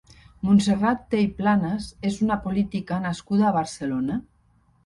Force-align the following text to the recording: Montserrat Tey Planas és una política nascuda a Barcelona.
Montserrat 0.45 1.03
Tey 1.11 1.27
Planas 1.41 1.91
és 2.13 2.19
una 2.29 2.39
política 2.47 3.01
nascuda 3.07 3.49
a 3.51 3.55
Barcelona. 3.59 4.19